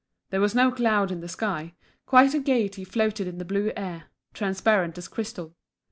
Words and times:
There 0.31 0.41
was 0.41 0.55
not 0.55 0.73
a 0.73 0.75
cloud 0.75 1.11
in 1.11 1.19
the 1.19 1.27
sky; 1.27 1.75
quite 2.07 2.33
a 2.33 2.39
gaiety 2.39 2.83
floated 2.83 3.27
in 3.27 3.37
the 3.37 3.45
blue 3.45 3.71
air, 3.75 4.05
transparent 4.33 4.97
as 4.97 5.07
crystal. 5.07 5.55